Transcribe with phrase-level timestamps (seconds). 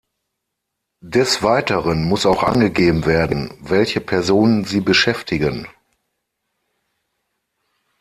[1.05, 5.67] Des Weiteren muss auch angegeben werden, welche Personen sie beschäftigen.